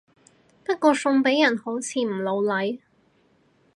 [0.63, 2.79] 不過送俾人好似唔老嚟